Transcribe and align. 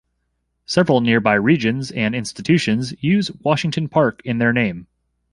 Several 0.65 0.99
nearby 1.01 1.35
regions 1.35 1.91
and 1.91 2.15
institutions 2.15 2.91
use 3.03 3.29
Washington 3.41 3.87
Park 3.87 4.19
in 4.25 4.39
their 4.39 4.51
name. 4.51 4.87